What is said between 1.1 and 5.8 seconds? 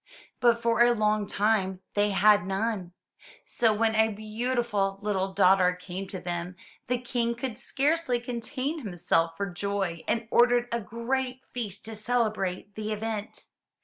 time they had none. So, when a beautiful little daughter